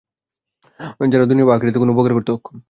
যারা 1.11 1.25
দুনিয়ায় 1.25 1.47
বা 1.47 1.53
আখিরাতে 1.55 1.79
কোন 1.79 1.89
উপকার 1.91 2.11
করতে 2.13 2.31
অক্ষম। 2.31 2.57